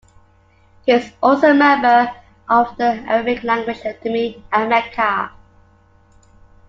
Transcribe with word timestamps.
He 0.83 0.93
is 0.93 1.11
also 1.21 1.51
a 1.51 1.53
member 1.53 2.11
of 2.49 2.75
the 2.77 2.85
Arabic 3.07 3.43
Language 3.43 3.77
Academy 3.81 4.43
at 4.51 4.67
Mecca. 4.67 5.31